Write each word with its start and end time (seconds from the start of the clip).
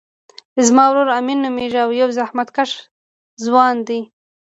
زما 0.67 0.83
ورور 0.89 1.09
امین 1.19 1.39
نومیږی 1.45 1.79
او 1.85 1.91
یو 2.01 2.09
زحمت 2.17 2.49
کښه 2.55 2.77
ځوان 3.45 3.75
دی 3.87 4.01